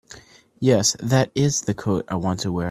[0.59, 2.59] Yes, that IS the coat I want to wear.